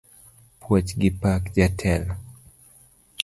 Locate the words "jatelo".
1.55-2.13